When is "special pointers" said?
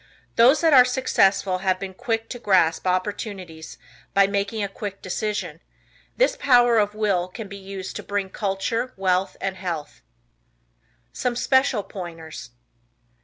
11.35-12.49